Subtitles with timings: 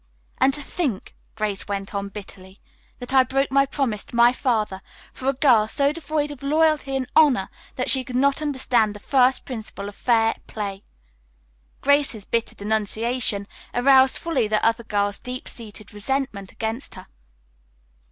[0.39, 2.57] "And to think," Grace went on bitterly,
[2.97, 4.81] "that I broke my promise to my father
[5.13, 8.99] for a girl so devoid of loyalty and honor that she could not understand the
[8.99, 10.81] first principle of fair play!"
[11.81, 13.45] Grace's bitter denunciation
[13.75, 17.05] aroused fully the other girl's deep seated resentment against her.